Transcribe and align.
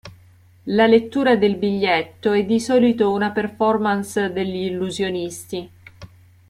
La 0.65 0.87
"lettura 0.87 1.35
del 1.35 1.57
biglietto" 1.57 2.31
è 2.31 2.43
di 2.43 2.59
solito 2.59 3.11
una 3.13 3.29
performance 3.29 4.33
degli 4.33 4.65
illusionisti. 4.65 5.69